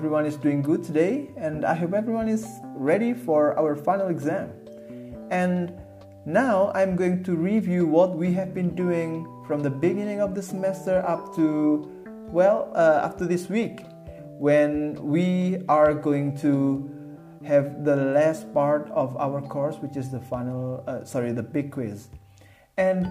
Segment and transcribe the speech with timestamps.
[0.00, 4.50] Everyone is doing good today, and I hope everyone is ready for our final exam.
[5.30, 5.74] And
[6.24, 10.40] now I'm going to review what we have been doing from the beginning of the
[10.40, 11.86] semester up to,
[12.32, 13.84] well, uh, up to this week
[14.38, 16.88] when we are going to
[17.44, 21.72] have the last part of our course, which is the final, uh, sorry, the big
[21.72, 22.08] quiz.
[22.78, 23.06] And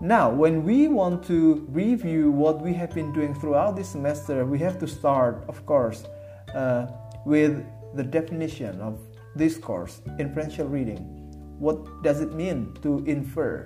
[0.00, 4.60] now, when we want to review what we have been doing throughout this semester, we
[4.60, 6.04] have to start, of course,
[6.54, 6.86] uh,
[7.24, 7.64] with
[7.94, 8.98] the definition of
[9.36, 10.98] this course, inferential reading.
[11.58, 13.64] What does it mean to infer?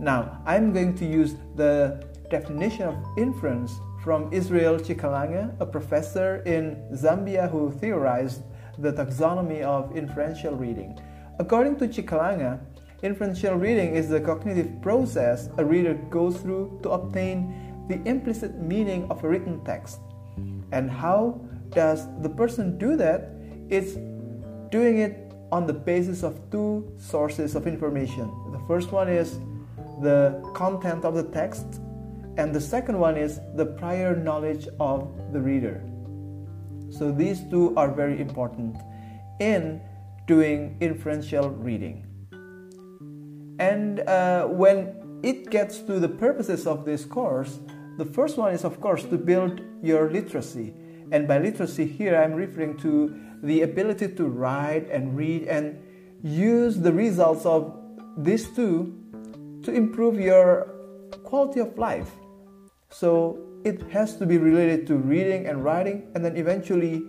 [0.00, 6.76] Now, I'm going to use the definition of inference from Israel Chikalanga, a professor in
[6.92, 8.42] Zambia who theorized
[8.78, 10.98] the taxonomy of inferential reading.
[11.38, 12.60] According to Chikalanga,
[13.00, 19.08] Inferential reading is the cognitive process a reader goes through to obtain the implicit meaning
[19.08, 20.00] of a written text.
[20.72, 23.30] And how does the person do that?
[23.68, 23.94] It's
[24.70, 28.30] doing it on the basis of two sources of information.
[28.52, 29.38] The first one is
[30.02, 31.80] the content of the text,
[32.36, 35.82] and the second one is the prior knowledge of the reader.
[36.90, 38.76] So these two are very important
[39.40, 39.80] in
[40.26, 42.04] doing inferential reading.
[43.58, 47.58] And uh, when it gets to the purposes of this course,
[47.98, 50.74] the first one is, of course, to build your literacy.
[51.10, 55.80] And by literacy, here I'm referring to the ability to write and read and
[56.22, 57.74] use the results of
[58.18, 58.94] these two
[59.62, 60.68] to improve your
[61.24, 62.10] quality of life.
[62.90, 67.02] So it has to be related to reading and writing, and then eventually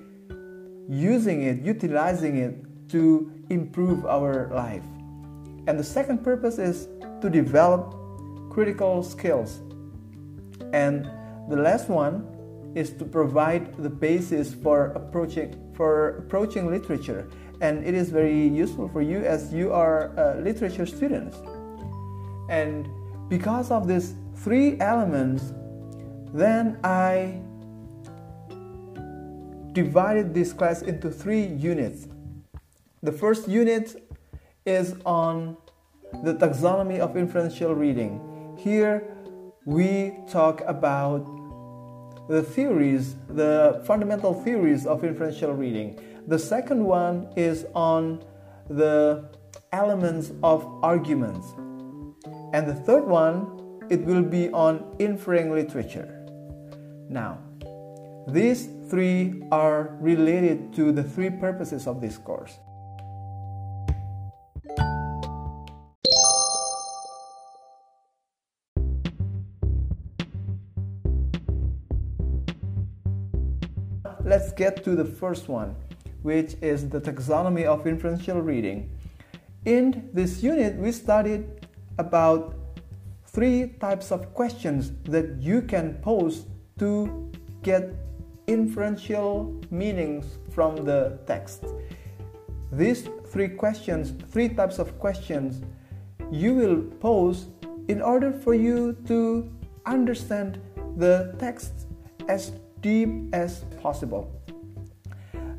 [0.89, 4.83] using it, utilizing it to improve our life.
[5.67, 6.87] And the second purpose is
[7.21, 7.95] to develop
[8.49, 9.61] critical skills.
[10.73, 11.05] And
[11.49, 12.27] the last one
[12.75, 17.29] is to provide the basis for approaching for approaching literature.
[17.61, 21.37] And it is very useful for you as you are literature students
[22.49, 22.87] and
[23.29, 25.53] because of these three elements
[26.33, 27.39] then i
[29.73, 32.07] divided this class into three units.
[33.03, 34.11] The first unit
[34.65, 35.57] is on
[36.23, 38.19] the taxonomy of inferential reading.
[38.57, 39.07] Here
[39.65, 41.21] we talk about
[42.29, 45.99] the theories, the fundamental theories of inferential reading.
[46.27, 48.23] The second one is on
[48.69, 49.27] the
[49.71, 51.47] elements of arguments.
[52.53, 56.07] And the third one, it will be on inferring literature.
[57.09, 57.39] Now,
[58.27, 62.59] these three are related to the three purposes of this course.
[74.59, 75.73] Get to the first one,
[76.21, 78.91] which is the taxonomy of inferential reading.
[79.63, 81.45] In this unit, we studied
[81.97, 82.55] about
[83.25, 86.45] three types of questions that you can pose
[86.77, 87.31] to
[87.63, 87.83] get
[88.47, 89.31] inferential
[89.71, 91.63] meanings from the text.
[92.71, 95.61] These three questions, three types of questions,
[96.31, 97.47] you will pose
[97.87, 99.49] in order for you to
[99.85, 100.59] understand
[100.97, 101.87] the text
[102.27, 104.38] as deep as possible.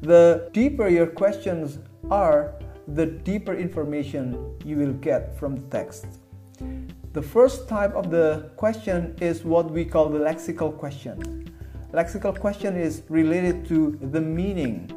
[0.02, 1.78] The deeper your questions
[2.10, 2.54] are,
[2.88, 6.06] the deeper information you will get from the text.
[7.12, 11.50] The first type of the question is what we call the lexical question.
[11.92, 14.90] Lexical question is related to the meaning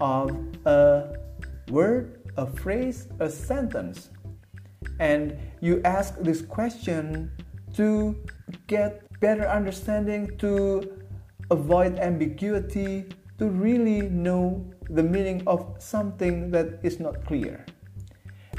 [0.00, 0.30] of
[0.64, 1.16] a
[1.70, 4.10] word, a phrase, a sentence.
[4.98, 7.30] And you ask this question
[7.74, 8.16] to
[8.66, 11.04] get better understanding, to
[11.50, 13.06] avoid ambiguity,
[13.40, 17.64] to really know the meaning of something that is not clear.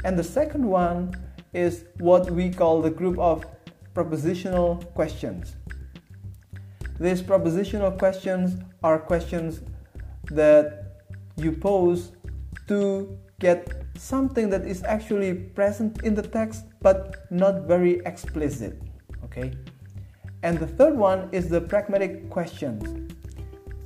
[0.04, 1.14] And the second one
[1.54, 3.46] is what we call the group of
[3.94, 5.54] propositional questions.
[6.98, 9.60] These propositional questions are questions
[10.32, 10.96] that
[11.36, 12.10] you pose
[12.66, 18.82] to get something that is actually present in the text but not very explicit.
[19.22, 19.52] Okay?
[20.42, 23.12] And the third one is the pragmatic questions.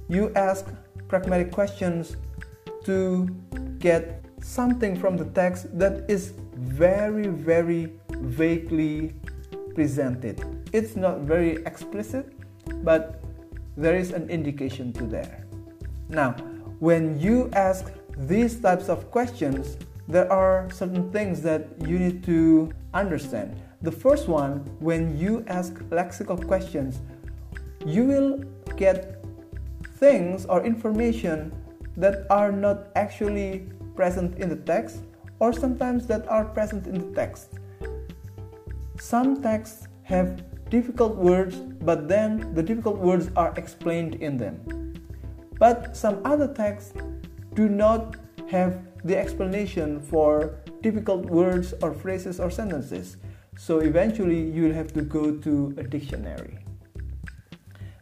[0.09, 0.65] You ask
[1.09, 2.17] pragmatic questions
[2.85, 3.29] to
[3.79, 9.15] get something from the text that is very, very vaguely
[9.75, 10.41] presented.
[10.73, 12.33] It's not very explicit,
[12.83, 13.23] but
[13.77, 15.47] there is an indication to there.
[16.09, 16.33] Now,
[16.79, 19.77] when you ask these types of questions,
[20.09, 23.61] there are certain things that you need to understand.
[23.83, 27.01] The first one, when you ask lexical questions,
[27.85, 28.45] you will
[28.77, 29.16] get
[29.99, 31.53] things or information
[31.97, 35.01] that are not actually present in the text
[35.39, 37.59] or sometimes that are present in the text.
[38.99, 44.61] Some texts have difficult words, but then the difficult words are explained in them.
[45.59, 46.93] But some other texts
[47.55, 48.17] do not
[48.49, 53.17] have the explanation for difficult words or phrases or sentences.
[53.59, 56.59] So eventually you will have to go to a dictionary.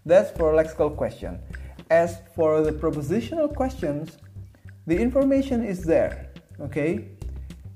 [0.05, 1.39] That's for lexical question.
[1.95, 4.19] As for the propositional questions,
[4.85, 7.07] the information is there, okay?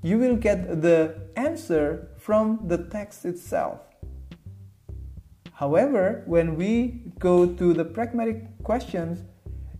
[0.02, 3.78] You will get the answer from the text itself.
[5.52, 9.22] However, when we go to the pragmatic questions,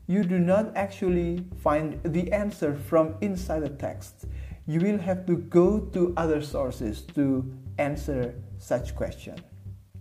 [0.07, 4.27] you do not actually find the answer from inside the text.
[4.69, 7.45] You will have to go to other sources to
[7.79, 9.35] answer such question.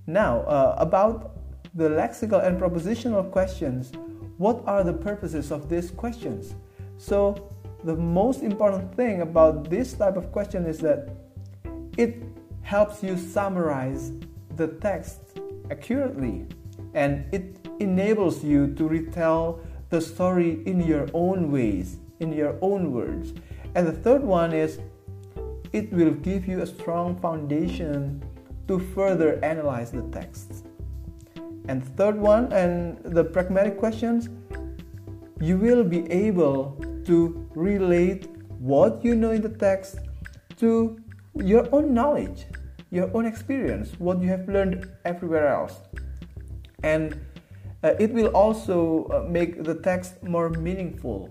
[0.05, 1.37] Now, uh, about
[1.73, 3.91] the lexical and propositional questions,
[4.37, 6.55] what are the purposes of these questions?
[6.97, 7.51] So,
[7.83, 11.09] the most important thing about this type of question is that
[11.97, 12.23] it
[12.61, 14.11] helps you summarize
[14.55, 15.39] the text
[15.71, 16.45] accurately
[16.93, 22.91] and it enables you to retell the story in your own ways, in your own
[22.91, 23.33] words.
[23.75, 24.79] And the third one is
[25.71, 28.23] it will give you a strong foundation
[28.67, 30.66] to further analyze the text.
[31.67, 34.29] And third one, and the pragmatic questions,
[35.39, 38.27] you will be able to relate
[38.59, 39.99] what you know in the text
[40.57, 40.97] to
[41.35, 42.47] your own knowledge,
[42.89, 45.81] your own experience, what you have learned everywhere else.
[46.83, 47.19] And
[47.83, 51.29] uh, it will also uh, make the text more meaningful.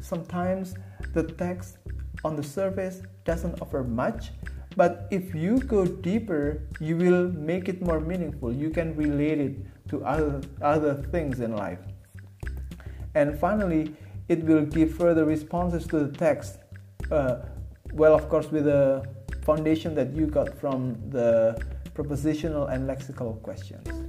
[0.00, 0.74] Sometimes
[1.12, 1.78] the text
[2.24, 4.30] on the surface doesn't offer much,
[4.78, 8.52] but if you go deeper, you will make it more meaningful.
[8.52, 9.56] You can relate it
[9.88, 11.80] to other, other things in life.
[13.16, 13.96] And finally,
[14.28, 16.58] it will give further responses to the text.
[17.10, 17.40] Uh,
[17.92, 19.04] well, of course, with the
[19.42, 21.60] foundation that you got from the
[21.96, 24.07] propositional and lexical questions.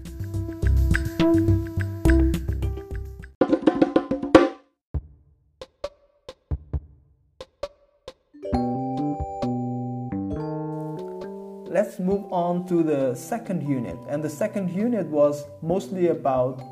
[11.99, 13.97] Move on to the second unit.
[14.07, 16.63] And the second unit was mostly about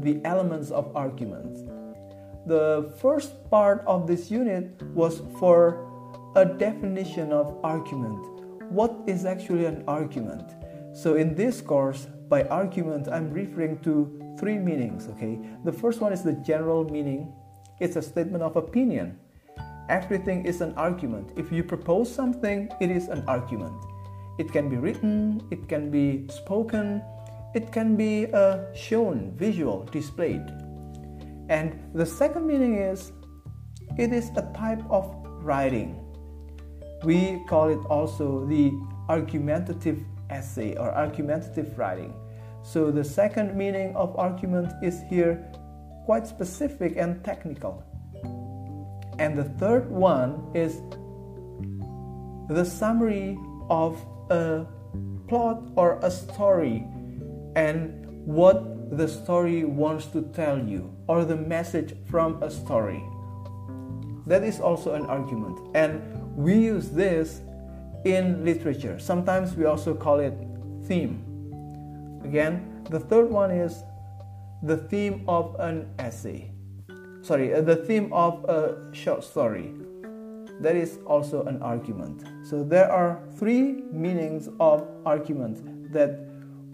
[0.00, 1.62] the elements of arguments.
[2.46, 5.84] The first part of this unit was for
[6.36, 8.24] a definition of argument.
[8.70, 10.54] What is actually an argument?
[10.94, 15.38] So, in this course, by argument, I'm referring to three meanings, okay?
[15.64, 17.32] The first one is the general meaning,
[17.80, 19.18] it's a statement of opinion.
[19.88, 21.32] Everything is an argument.
[21.36, 23.82] If you propose something, it is an argument.
[24.38, 27.02] It can be written, it can be spoken,
[27.54, 30.46] it can be uh, shown, visual, displayed.
[31.48, 33.12] And the second meaning is
[33.96, 35.12] it is a type of
[35.42, 36.04] writing.
[37.04, 38.70] We call it also the
[39.08, 39.98] argumentative
[40.30, 42.14] essay or argumentative writing.
[42.62, 45.50] So the second meaning of argument is here
[46.04, 47.82] quite specific and technical.
[49.18, 50.80] And the third one is
[52.48, 53.98] the summary of
[54.30, 54.66] a
[55.26, 56.84] plot or a story
[57.56, 63.02] and what the story wants to tell you or the message from a story.
[64.26, 65.58] That is also an argument.
[65.74, 66.02] And
[66.36, 67.40] we use this
[68.04, 68.98] in literature.
[68.98, 70.34] Sometimes we also call it
[70.86, 71.24] theme.
[72.24, 73.82] Again, the third one is
[74.62, 76.50] the theme of an essay.
[77.22, 79.72] Sorry, uh, the theme of a short story
[80.60, 82.24] that is also an argument.
[82.48, 86.18] So there are three meanings of argument that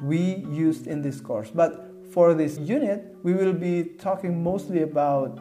[0.04, 1.50] we used in this course.
[1.50, 5.40] But for this unit, we will be talking mostly about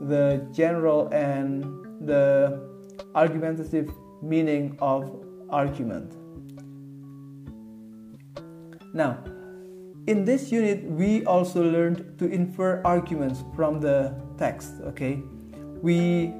[0.00, 1.62] the general and
[2.00, 2.60] the
[3.14, 3.88] argumentative
[4.20, 6.12] meaning of argument.
[8.94, 9.22] Now,
[10.08, 15.22] in this unit, we also learned to infer arguments from the text, okay?
[15.82, 16.34] We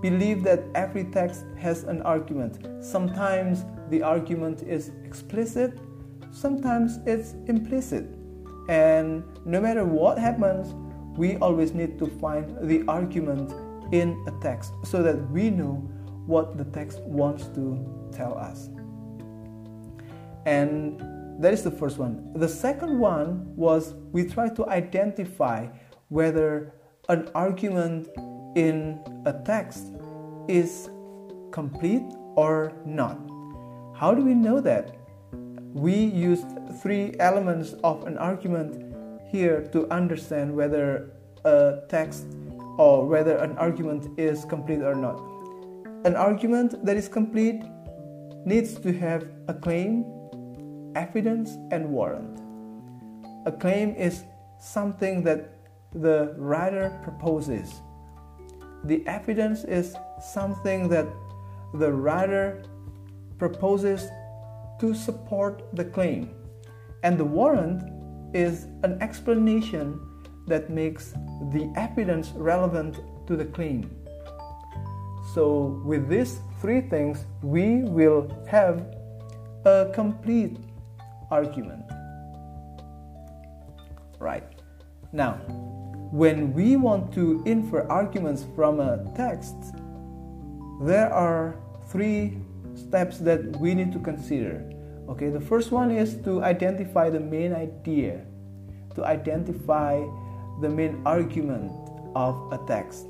[0.00, 2.84] believe that every text has an argument.
[2.84, 5.78] Sometimes the argument is explicit,
[6.30, 8.06] sometimes it's implicit.
[8.68, 10.74] And no matter what happens,
[11.16, 13.52] we always need to find the argument
[13.92, 15.74] in a text so that we know
[16.26, 18.68] what the text wants to tell us.
[20.44, 21.00] And
[21.40, 22.32] that is the first one.
[22.34, 25.68] The second one was we try to identify
[26.08, 26.74] whether
[27.08, 28.08] an argument
[28.56, 29.92] in a text
[30.48, 30.88] is
[31.52, 32.02] complete
[32.34, 33.18] or not.
[33.94, 34.96] How do we know that?
[35.74, 36.46] We used
[36.82, 38.96] three elements of an argument
[39.30, 41.12] here to understand whether
[41.44, 42.24] a text
[42.78, 45.20] or whether an argument is complete or not.
[46.06, 47.62] An argument that is complete
[48.46, 50.04] needs to have a claim,
[50.94, 52.40] evidence, and warrant.
[53.44, 54.24] A claim is
[54.58, 55.52] something that
[55.92, 57.82] the writer proposes.
[58.86, 61.06] The evidence is something that
[61.74, 62.62] the writer
[63.36, 64.08] proposes
[64.80, 66.30] to support the claim.
[67.02, 67.82] And the warrant
[68.32, 70.00] is an explanation
[70.46, 71.12] that makes
[71.50, 73.90] the evidence relevant to the claim.
[75.34, 78.86] So, with these three things, we will have
[79.64, 80.58] a complete
[81.30, 81.82] argument.
[84.20, 84.44] Right.
[85.12, 85.40] Now,
[86.12, 89.56] when we want to infer arguments from a text,
[90.82, 91.56] there are
[91.88, 92.38] three
[92.74, 94.64] steps that we need to consider.
[95.08, 98.24] Okay, the first one is to identify the main idea,
[98.94, 100.02] to identify
[100.60, 101.72] the main argument
[102.14, 103.06] of a text.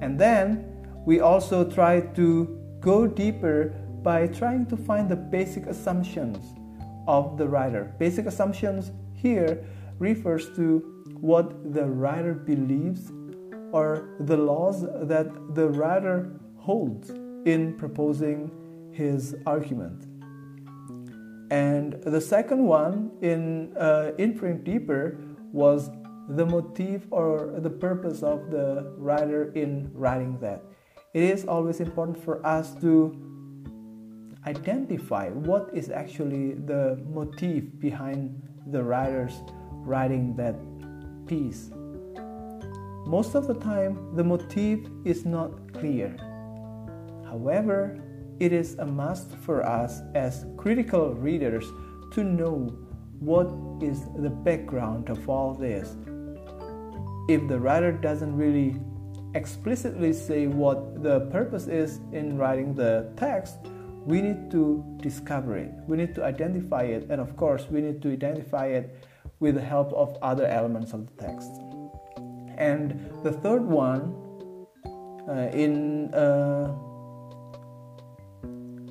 [0.00, 6.54] And then we also try to go deeper by trying to find the basic assumptions
[7.06, 7.92] of the writer.
[7.98, 9.64] Basic assumptions here
[9.98, 13.12] refers to what the writer believes
[13.72, 17.10] or the laws that the writer holds
[17.44, 18.50] in proposing
[18.92, 20.06] his argument.
[21.50, 25.18] And the second one, in uh, inferring deeper,
[25.52, 25.90] was
[26.28, 30.62] the motive or the purpose of the writer in writing that.
[31.12, 33.16] It is always important for us to
[34.46, 39.42] identify what is actually the motive behind the writer's
[39.84, 40.54] writing that
[41.30, 41.70] piece.
[43.06, 46.14] Most of the time, the motive is not clear.
[47.24, 47.98] However,
[48.40, 51.64] it is a must for us as critical readers
[52.12, 52.76] to know
[53.20, 53.48] what
[53.80, 55.96] is the background of all this
[57.30, 58.74] if the writer doesn't really
[59.34, 63.58] explicitly say what the purpose is in writing the text,
[64.04, 65.70] we need to discover it.
[65.86, 69.06] We need to identify it, and of course, we need to identify it
[69.40, 71.50] with the help of other elements of the text.
[72.56, 74.14] And the third one,
[75.28, 76.74] uh, in a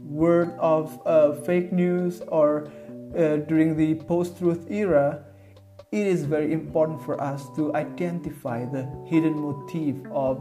[0.04, 2.72] word of uh, fake news or
[3.16, 5.24] uh, during the post truth era,
[5.92, 10.38] it is very important for us to identify the hidden motive of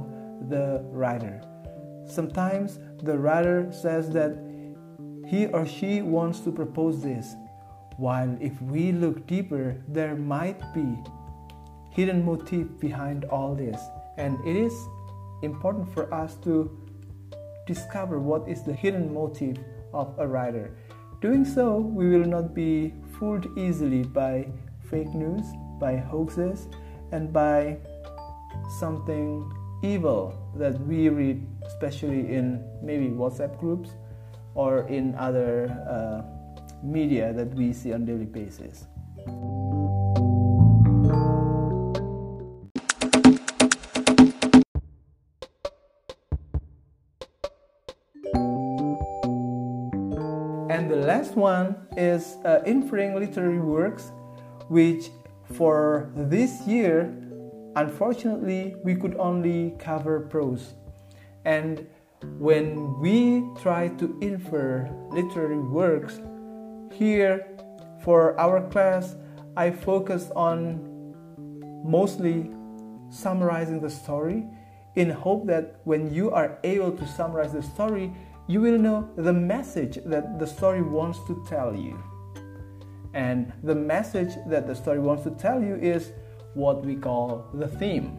[0.49, 1.41] the writer.
[2.07, 4.37] Sometimes the writer says that
[5.27, 7.35] he or she wants to propose this,
[7.99, 10.87] while if we look deeper, there might be
[11.91, 13.81] hidden motive behind all this,
[14.17, 14.73] and it is
[15.43, 16.71] important for us to
[17.67, 19.59] discover what is the hidden motive
[19.93, 20.71] of a writer.
[21.21, 24.47] Doing so, we will not be fooled easily by
[24.89, 25.45] fake news,
[25.81, 26.69] by hoaxes,
[27.11, 27.79] and by
[28.79, 29.53] something
[29.83, 33.91] evil that we read, especially in maybe WhatsApp groups
[34.55, 36.38] or in other uh,
[36.83, 38.87] media that we see on daily basis.
[50.71, 54.13] And the last one is uh, inferring literary works
[54.69, 55.11] which
[55.55, 57.15] for this year,
[57.77, 60.75] unfortunately, we could only cover prose.
[61.45, 61.87] And
[62.39, 66.21] when we try to infer literary works,
[66.93, 67.47] here
[68.05, 69.17] for our class,
[69.57, 71.15] I focus on
[71.85, 72.51] mostly
[73.11, 74.47] summarizing the story
[74.97, 78.13] in hope that when you are able to summarize the story,
[78.47, 82.03] you will know the message that the story wants to tell you.
[83.15, 86.13] And the message that the story wants to tell you is
[86.55, 88.17] what we call the theme.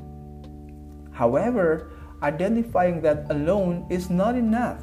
[1.11, 4.81] However, identifying that alone is not enough.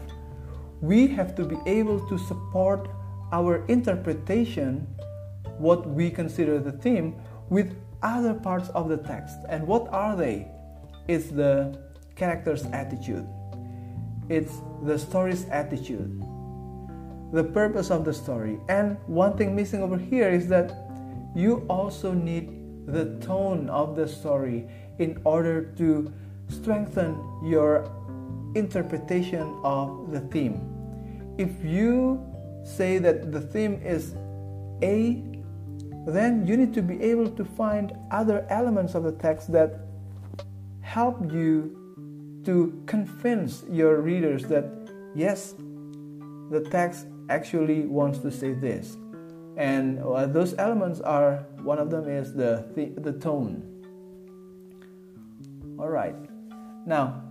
[0.80, 2.88] We have to be able to support
[3.36, 4.86] our interpretation,
[5.58, 7.14] what we consider the theme,
[7.50, 9.36] with other parts of the text.
[9.50, 10.48] And what are they?
[11.06, 11.76] It's the
[12.16, 13.26] character's attitude,
[14.30, 16.08] it's the story's attitude,
[17.32, 18.58] the purpose of the story.
[18.68, 20.72] And one thing missing over here is that
[21.34, 22.48] you also need
[22.86, 24.66] the tone of the story
[24.98, 26.10] in order to
[26.48, 27.12] strengthen
[27.44, 27.84] your
[28.54, 30.56] interpretation of the theme.
[31.36, 32.24] If you
[32.66, 34.14] say that the theme is
[34.82, 35.22] A,
[36.06, 39.80] then you need to be able to find other elements of the text that
[40.80, 44.64] help you to convince your readers that
[45.14, 45.54] yes,
[46.50, 48.96] the text actually wants to say this.
[49.56, 53.62] And uh, those elements are one of them is the, the, the tone.
[55.78, 56.14] All right.
[56.86, 57.22] Now,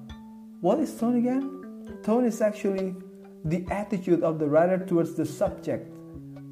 [0.61, 1.99] what is tone again?
[2.03, 2.95] Tone is actually
[3.45, 5.91] the attitude of the writer towards the subject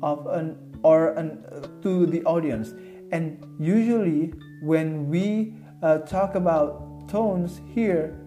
[0.01, 2.73] of an or an, uh, to the audience.
[3.11, 8.19] And usually, when we uh, talk about tones here,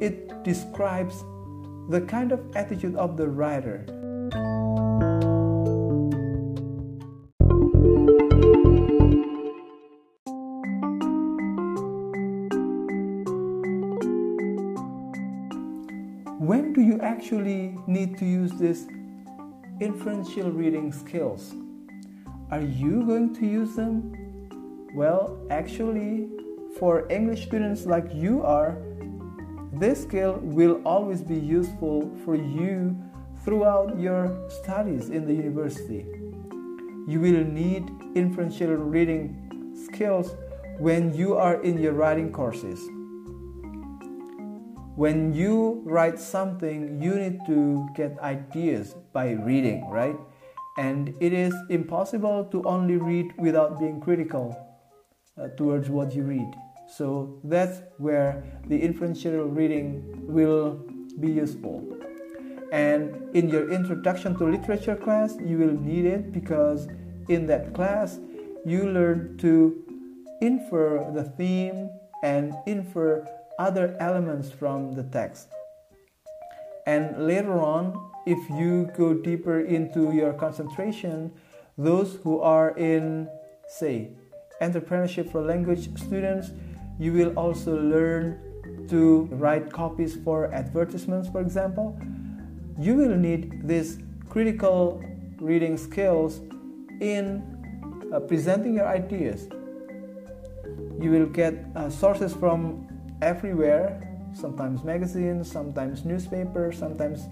[0.00, 1.24] it describes
[1.88, 3.84] the kind of attitude of the writer.
[17.28, 18.86] Actually need to use this
[19.80, 21.54] inferential reading skills?
[22.50, 24.16] Are you going to use them?
[24.94, 26.30] Well, actually,
[26.78, 28.78] for English students like you are,
[29.74, 32.96] this skill will always be useful for you
[33.44, 36.06] throughout your studies in the university.
[37.06, 40.34] You will need inferential reading skills
[40.78, 42.80] when you are in your writing courses.
[44.98, 50.16] When you write something, you need to get ideas by reading, right?
[50.76, 54.58] And it is impossible to only read without being critical
[55.40, 56.52] uh, towards what you read.
[56.88, 60.84] So that's where the inferential reading will
[61.20, 61.86] be useful.
[62.72, 66.88] And in your introduction to literature class, you will need it because
[67.28, 68.18] in that class
[68.66, 69.80] you learn to
[70.40, 71.88] infer the theme
[72.24, 73.24] and infer
[73.58, 75.48] other elements from the text.
[76.86, 81.32] And later on, if you go deeper into your concentration,
[81.76, 83.28] those who are in,
[83.68, 84.10] say,
[84.62, 86.50] entrepreneurship for language students,
[86.98, 88.40] you will also learn
[88.88, 91.98] to write copies for advertisements, for example.
[92.80, 95.02] You will need these critical
[95.40, 96.40] reading skills
[97.00, 97.42] in
[98.12, 99.48] uh, presenting your ideas.
[101.00, 102.87] You will get uh, sources from
[103.22, 104.00] everywhere,
[104.32, 107.28] sometimes magazines, sometimes newspapers, sometimes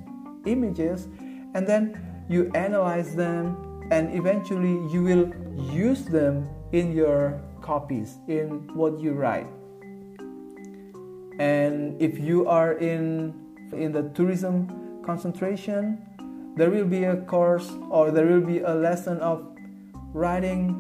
[0.47, 1.09] images,
[1.55, 3.57] and then you analyze them
[3.91, 5.33] and eventually you will
[5.73, 9.47] use them in your copies in what you write.
[11.39, 13.35] And if you are in
[13.73, 15.99] in the tourism concentration
[16.57, 19.47] there will be a course or there will be a lesson of
[20.15, 20.73] writing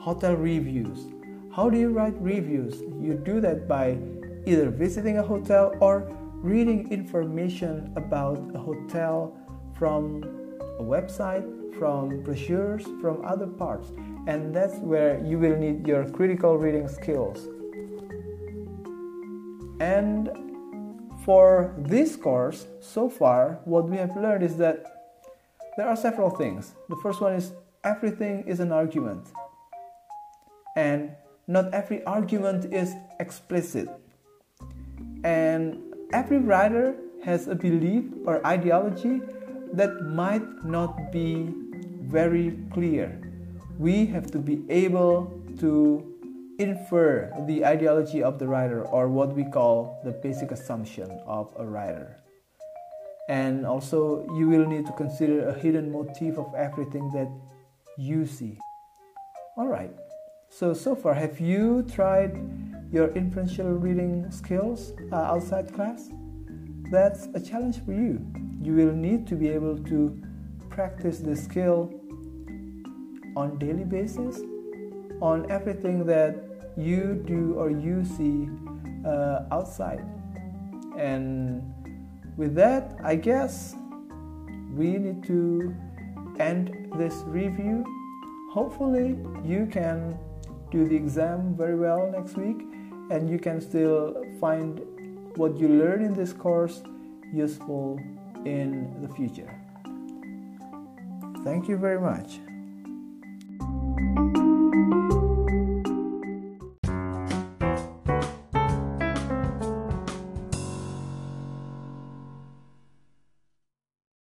[0.00, 1.06] hotel reviews.
[1.54, 2.80] How do you write reviews?
[3.00, 3.98] You do that by
[4.46, 6.10] either visiting a hotel or
[6.42, 9.36] reading information about a hotel
[9.78, 10.22] from
[10.78, 11.46] a website
[11.78, 13.92] from brochures from other parts
[14.26, 17.48] and that's where you will need your critical reading skills
[19.80, 20.30] and
[21.24, 24.84] for this course, so far, what we have learned is that
[25.76, 26.74] there are several things.
[26.88, 27.52] The first one is
[27.84, 29.28] everything is an argument,
[30.76, 31.12] and
[31.46, 33.88] not every argument is explicit.
[35.24, 35.78] And
[36.12, 39.20] every writer has a belief or ideology
[39.72, 41.48] that might not be
[42.02, 43.20] very clear.
[43.78, 46.12] We have to be able to
[46.58, 51.64] infer the ideology of the writer or what we call the basic assumption of a
[51.64, 52.16] writer.
[53.28, 57.30] And also, you will need to consider a hidden motive of everything that
[57.96, 58.58] you see.
[59.56, 59.92] All right.
[60.50, 62.34] So, so far, have you tried
[62.92, 66.10] your inferential reading skills uh, outside class?
[66.90, 68.24] That's a challenge for you.
[68.62, 70.22] You will need to be able to
[70.68, 71.90] practice this skill
[73.34, 74.42] on daily basis
[75.22, 76.36] on everything that
[76.76, 78.48] you do or you see
[79.06, 80.04] uh, outside.
[80.98, 81.62] And
[82.36, 83.74] with that, I guess
[84.74, 85.74] we need to
[86.38, 87.84] end this review.
[88.52, 90.18] Hopefully, you can
[90.70, 92.71] do the exam very well next week
[93.12, 94.80] and you can still find
[95.36, 96.82] what you learn in this course
[97.32, 98.00] useful
[98.46, 98.72] in
[99.02, 99.52] the future.
[101.44, 102.40] Thank you very much.